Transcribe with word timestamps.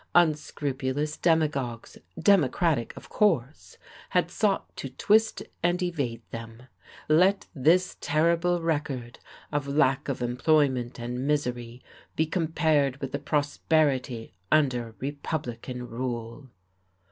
Unscrupulous 0.15 1.15
demagogues 1.15 1.95
Democratic, 2.19 2.91
of 2.97 3.07
course 3.07 3.77
had 4.09 4.31
sought 4.31 4.75
to 4.75 4.89
twist 4.89 5.43
and 5.61 5.83
evade 5.83 6.23
them. 6.31 6.63
Let 7.07 7.45
this 7.53 7.97
terrible 8.01 8.63
record 8.63 9.19
of 9.51 9.67
lack 9.67 10.09
of 10.09 10.23
employment 10.23 10.97
and 10.97 11.27
misery 11.27 11.83
be 12.15 12.25
compared 12.25 12.97
with 12.97 13.11
the 13.11 13.19
prosperity 13.19 14.33
under 14.51 14.95
Republican 14.97 15.87
rule. 15.87 16.49